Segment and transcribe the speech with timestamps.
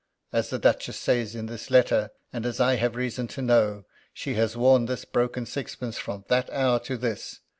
[0.33, 3.85] As the Duchess says in this letter, and as I have reason to know,
[4.15, 7.41] she has worn this broken sixpence from that hour to this.